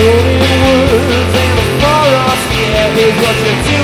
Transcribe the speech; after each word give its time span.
Golden 0.00 0.40
words 0.62 1.34
and 1.44 1.58
a 1.58 1.80
far 1.82 2.08
off 2.24 2.42
yeah, 2.56 2.96
is 2.96 3.14
what 3.20 3.36
you're. 3.44 3.79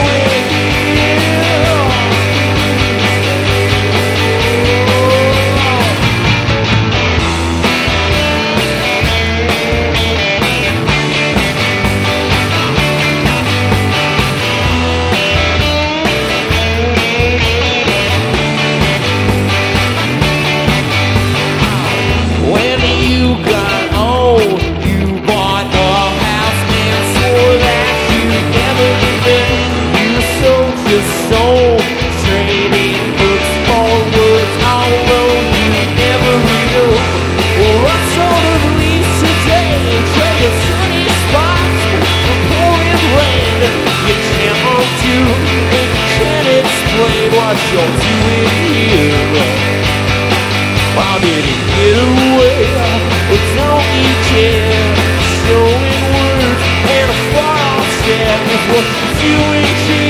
few 59.19 59.39
weeks. 59.51 60.06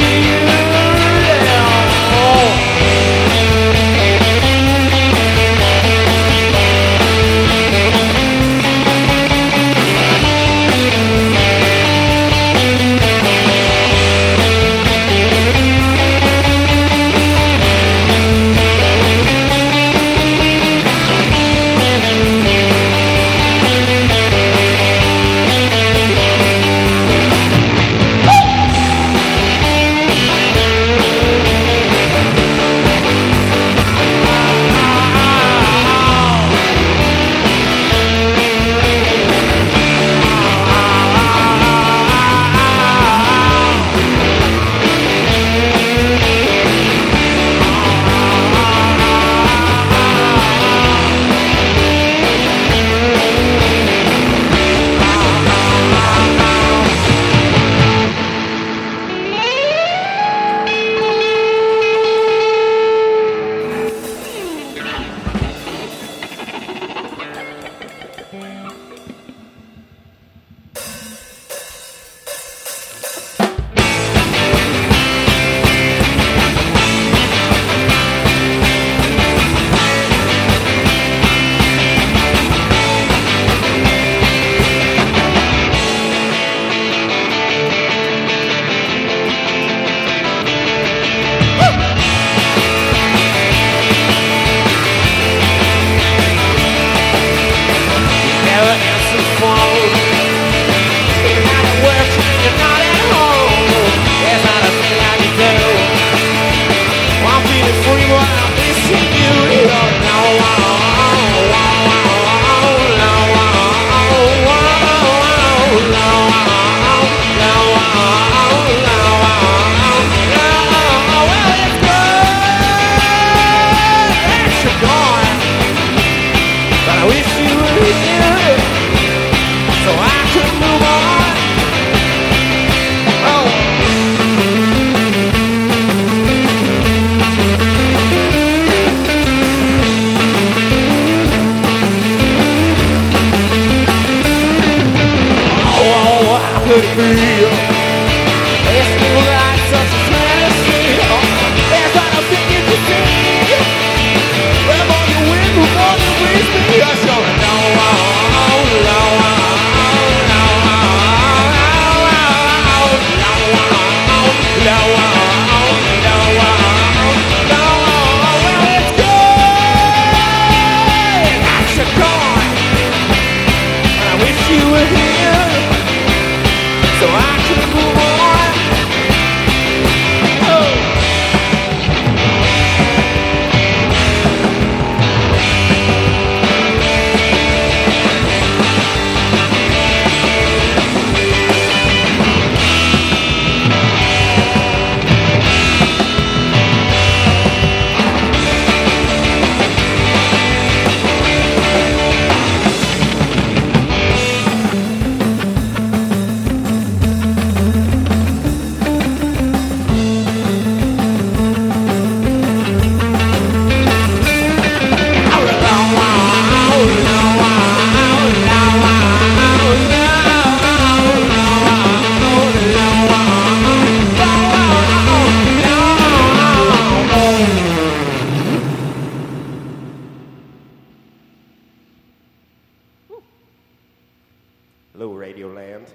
Radioland 235.37 235.87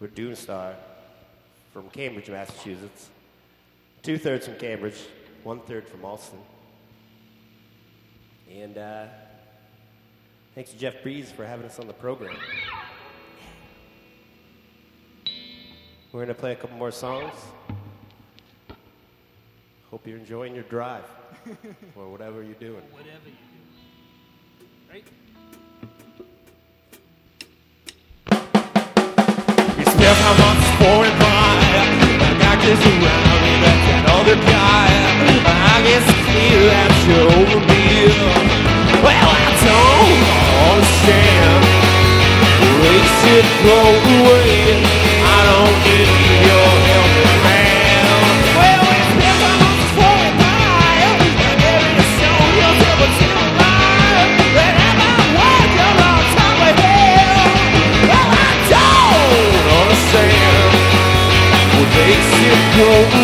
Dune 0.00 0.32
Doomstar 0.32 0.74
from 1.72 1.88
Cambridge, 1.90 2.30
Massachusetts. 2.30 3.08
Two 4.02 4.18
thirds 4.18 4.46
from 4.46 4.56
Cambridge, 4.56 4.98
one 5.42 5.60
third 5.60 5.88
from 5.88 6.04
Allston. 6.04 6.38
And 8.50 8.78
uh, 8.78 9.06
thanks 10.54 10.70
to 10.70 10.78
Jeff 10.78 11.02
Breeze 11.02 11.30
for 11.30 11.44
having 11.44 11.66
us 11.66 11.78
on 11.78 11.86
the 11.86 11.92
program. 11.92 12.36
We're 16.12 16.20
going 16.20 16.28
to 16.28 16.34
play 16.34 16.52
a 16.52 16.56
couple 16.56 16.76
more 16.76 16.92
songs. 16.92 17.34
Hope 19.90 20.06
you're 20.06 20.18
enjoying 20.18 20.54
your 20.54 20.64
drive 20.64 21.04
or 21.96 22.08
whatever 22.08 22.42
you're 22.42 22.54
doing. 22.54 22.82
Whatever 22.92 23.28
you. 23.28 23.34
Right? 24.90 25.04
around 32.72 33.38
me, 33.44 33.52
that's 33.60 33.86
guy. 34.48 34.88
I 35.44 35.82
guess 35.84 36.04
it's 36.08 36.28
over 37.12 37.60
me. 37.60 38.08
Well, 39.04 39.28
I 39.28 39.48
don't 39.68 40.22
understand. 40.72 41.60
We 42.80 42.94
it 43.36 43.48
go 43.68 43.80
away. 44.16 44.80
I 45.20 45.40
don't 45.50 45.76
give 45.84 46.08
you 46.24 46.34
your. 46.48 46.73
your 62.76 63.23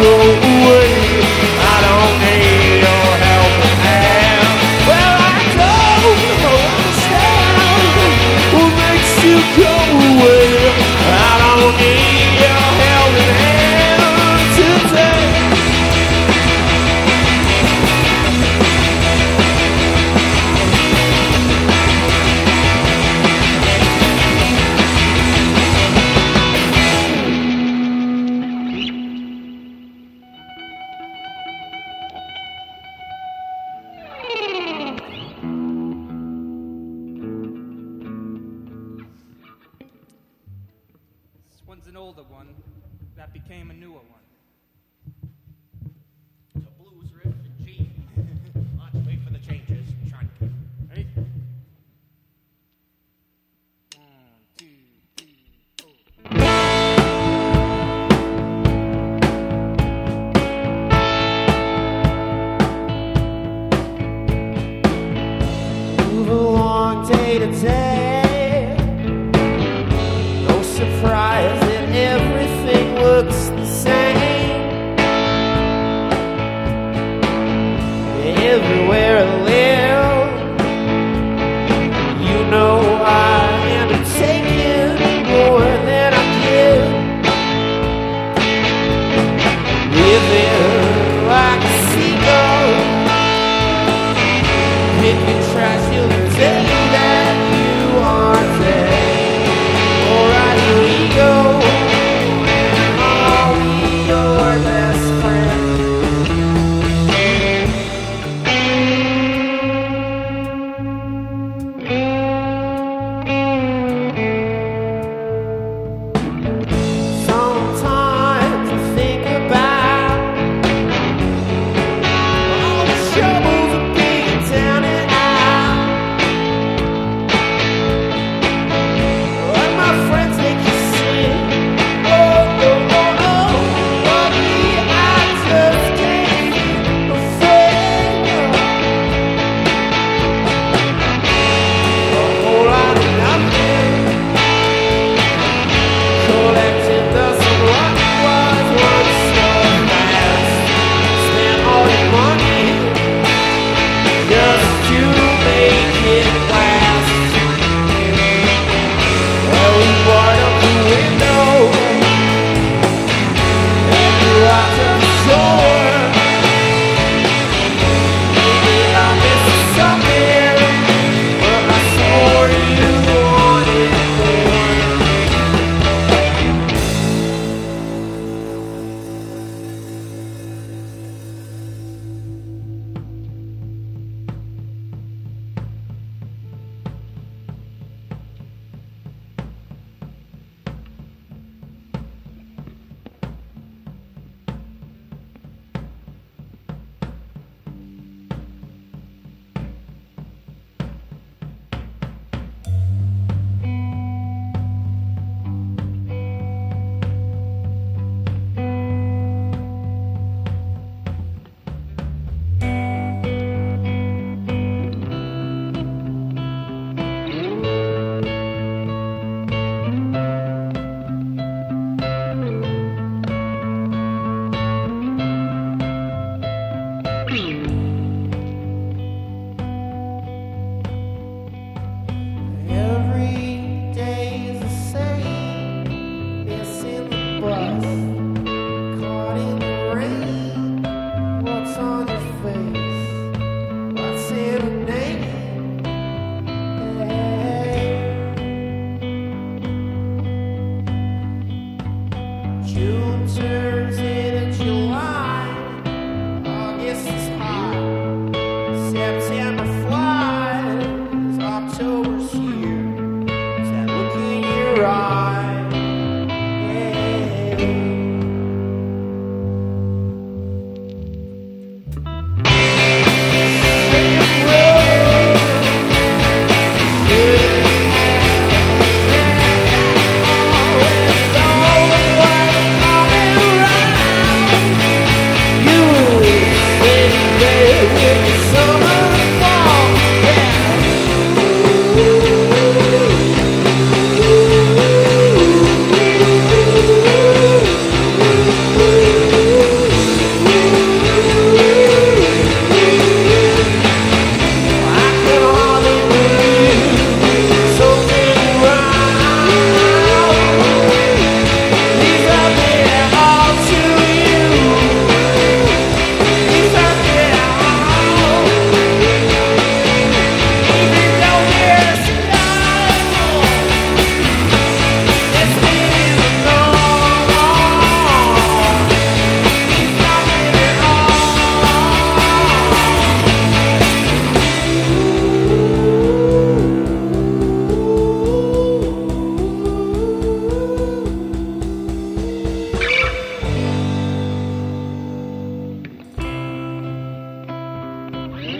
go 0.00 0.10
away. 0.20 0.81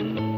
Every 0.02 0.31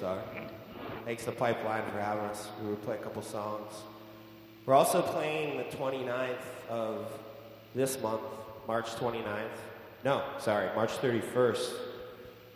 Doomstar. 0.00 0.18
Thanks 1.04 1.24
to 1.24 1.32
Pipeline 1.32 1.84
for 1.90 2.00
having 2.00 2.24
us. 2.24 2.48
We 2.62 2.68
will 2.68 2.76
play 2.76 2.96
a 2.96 2.98
couple 2.98 3.22
songs. 3.22 3.72
We're 4.66 4.74
also 4.74 5.02
playing 5.02 5.58
the 5.58 5.64
29th 5.76 6.68
of 6.68 7.10
this 7.74 8.00
month, 8.00 8.22
March 8.66 8.86
29th. 8.86 9.48
No, 10.04 10.22
sorry, 10.38 10.74
March 10.74 10.90
31st 10.98 11.72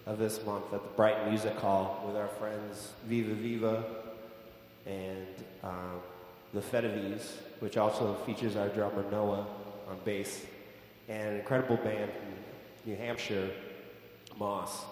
of 0.07 0.19
this 0.19 0.45
month 0.45 0.73
at 0.73 0.83
the 0.83 0.89
Brighton 0.97 1.31
Music 1.31 1.55
Hall 1.57 2.03
with 2.07 2.17
our 2.17 2.29
friends 2.29 2.93
Viva 3.07 3.35
Viva 3.35 3.85
and 4.87 5.27
um, 5.63 6.01
the 6.53 6.61
Fedives, 6.61 7.33
which 7.61 7.77
also 7.77 8.15
features 8.27 8.57
our 8.57 8.69
drummer 8.69 9.05
Noah 9.11 9.47
on 9.89 9.99
bass, 10.05 10.43
and 11.09 11.31
an 11.31 11.37
incredible 11.37 11.77
band 11.77 12.11
from 12.13 12.91
New 12.91 12.97
Hampshire, 12.97 13.51
Moss. 14.39 14.85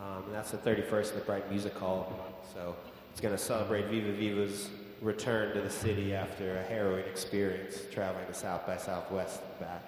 Um, 0.00 0.24
and 0.26 0.34
that's 0.34 0.50
the 0.50 0.58
31st 0.58 1.10
of 1.10 1.14
the 1.14 1.20
Brighton 1.20 1.50
Music 1.50 1.74
Hall. 1.74 2.34
So 2.54 2.74
it's 3.12 3.20
going 3.20 3.36
to 3.36 3.42
celebrate 3.42 3.86
Viva 3.86 4.12
Viva's 4.12 4.70
return 5.02 5.54
to 5.54 5.60
the 5.60 5.70
city 5.70 6.14
after 6.14 6.58
a 6.58 6.62
harrowing 6.62 7.04
experience 7.04 7.82
traveling 7.92 8.26
to 8.26 8.34
South 8.34 8.66
by 8.66 8.76
Southwest 8.76 9.40
and 9.42 9.60
back. 9.60 9.82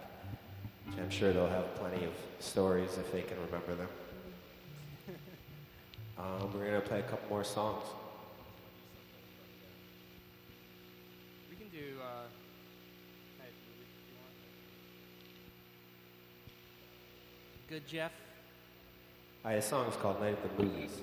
Which 0.87 0.99
I'm 0.99 1.11
sure 1.11 1.33
they'll 1.33 1.49
have 1.49 1.75
plenty 1.77 2.05
of 2.05 2.13
stories 2.41 2.99
if 2.99 3.11
they 3.13 3.23
can 3.23 3.39
remember 3.47 3.75
them. 3.75 3.89
Um, 6.19 6.53
we're 6.55 6.67
going 6.69 6.81
to 6.81 6.87
play 6.87 7.01
a 7.01 7.03
couple 7.03 7.29
more 7.31 7.43
songs. 7.43 7.83
We 11.51 11.57
can 11.57 11.69
do. 11.71 11.99
Uh, 12.01 12.29
hey, 13.41 13.49
do 13.49 14.13
you 14.13 14.19
want- 14.21 14.37
Good 17.69 17.89
Jeff. 17.89 18.13
Hi, 19.45 19.57
this 19.57 19.67
song 19.67 19.89
is 19.89 19.97
called 19.97 20.21
Night 20.21 20.39
at 20.41 20.57
the 20.57 20.63
Movies. 20.63 21.01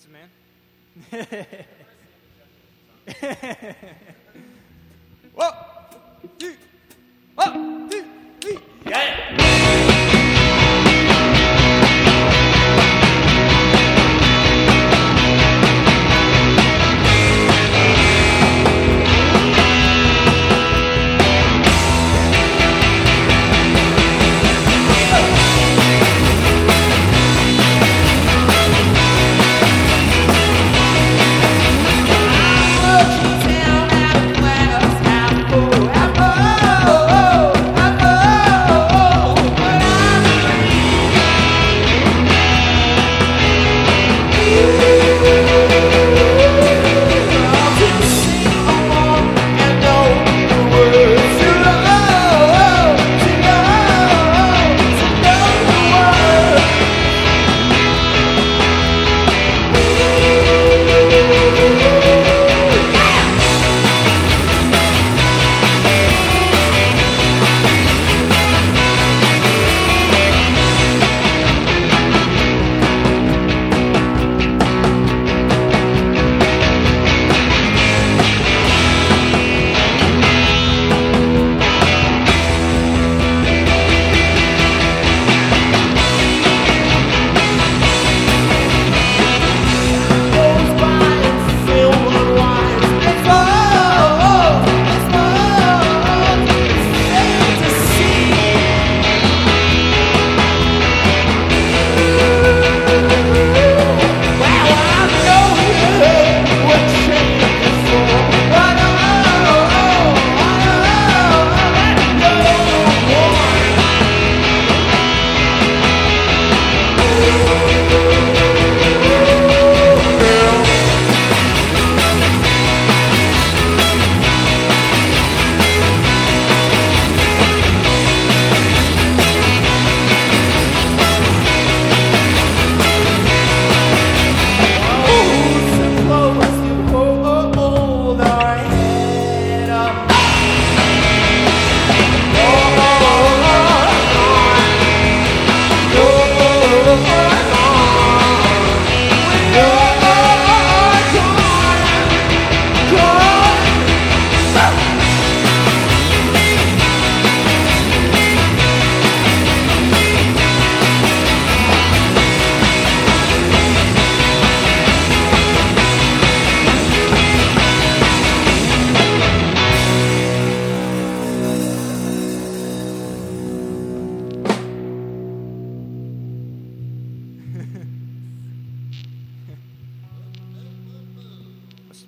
Handsome 0.00 0.12
man. 0.12 0.30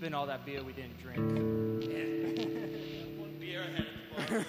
Let's 0.02 0.14
all 0.14 0.26
that 0.26 0.44
beer 0.44 0.64
we 0.64 0.72
didn't 0.72 0.98
drink. 0.98 1.16
One 3.20 3.36
beer 3.38 3.62
ahead 3.62 3.86
of 4.16 4.24
the 4.26 4.34
bar. 4.34 4.44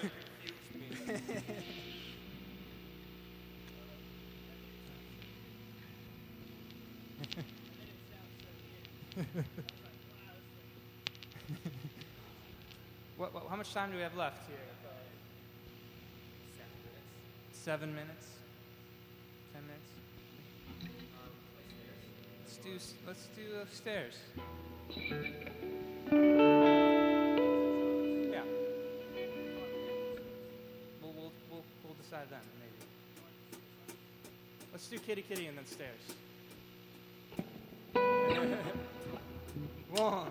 What, 13.18 13.34
what, 13.36 13.44
how 13.48 13.56
much 13.56 13.72
time 13.76 13.92
do 13.92 13.98
we 13.98 14.02
have 14.02 14.18
left 14.18 14.48
here? 14.48 14.58
Seven 17.52 17.94
minutes. 17.94 18.26
Ten 19.54 19.62
minutes. 19.68 19.92
Let's 22.44 22.58
do 22.58 22.72
let's 23.06 23.28
do 23.36 23.62
upstairs. 23.62 24.16
Yeah. 24.96 25.02
We'll, 31.02 31.14
we'll, 31.14 31.32
we'll, 31.50 31.64
we'll 31.84 31.96
decide 32.02 32.28
then, 32.30 32.40
maybe. 32.60 32.86
Let's 34.72 34.88
do 34.88 35.00
kitty 35.00 35.24
kitty 35.24 35.48
and 35.48 35.58
then 35.58 35.66
stairs. 35.66 36.00
One, 39.96 40.28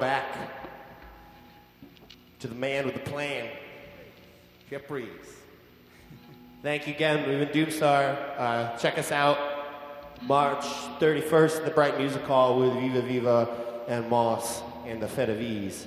back 0.00 0.24
to 2.40 2.48
the 2.48 2.54
man 2.54 2.84
with 2.86 2.94
the 2.94 3.10
plan, 3.10 3.48
Jeff 4.70 4.86
Breeze. 4.86 5.08
Thank 6.62 6.86
you 6.86 6.94
again. 6.94 7.28
We've 7.28 7.38
been 7.38 7.66
Doomstar. 7.66 8.16
Uh, 8.36 8.76
check 8.76 8.98
us 8.98 9.12
out 9.12 9.38
March 10.22 10.64
31st 11.00 11.58
at 11.58 11.64
the 11.64 11.70
Bright 11.70 11.98
Music 11.98 12.22
Hall 12.22 12.58
with 12.60 12.72
Viva 12.74 13.02
Viva 13.02 13.84
and 13.88 14.08
Moss 14.08 14.62
and 14.86 15.00
the 15.00 15.08
Fed 15.08 15.30
of 15.30 15.40
Ease. 15.40 15.86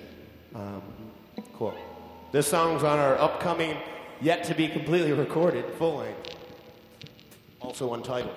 Um, 0.55 0.81
cool. 1.53 1.75
This 2.31 2.47
song's 2.47 2.83
on 2.83 2.99
our 2.99 3.17
upcoming, 3.17 3.77
yet 4.21 4.43
to 4.45 4.55
be 4.55 4.67
completely 4.67 5.13
recorded, 5.13 5.65
full 5.75 5.97
length, 5.97 6.35
also 7.59 7.93
untitled. 7.93 8.35